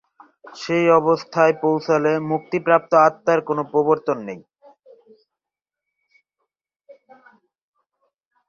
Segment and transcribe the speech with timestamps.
[0.55, 4.39] সেই অবস্থায় পৌঁছলে মুক্তিপ্রাপ্ত আত্মার কোনো প্রত্যাবর্তন নেই।